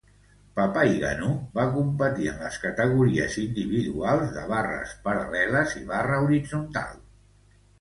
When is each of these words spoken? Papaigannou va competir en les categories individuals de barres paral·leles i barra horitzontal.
Papaigannou 0.59 1.33
va 1.59 1.65
competir 1.75 2.29
en 2.31 2.41
les 2.45 2.57
categories 2.63 3.37
individuals 3.43 4.33
de 4.39 4.47
barres 4.55 4.97
paral·leles 5.09 5.77
i 5.83 5.87
barra 5.93 6.19
horitzontal. 6.25 6.99